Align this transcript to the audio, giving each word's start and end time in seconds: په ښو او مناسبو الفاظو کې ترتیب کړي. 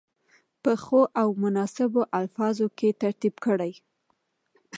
په 0.63 0.71
ښو 0.83 1.01
او 1.21 1.27
مناسبو 1.43 2.01
الفاظو 2.19 2.67
کې 2.77 2.97
ترتیب 3.01 3.35
کړي. 3.45 3.71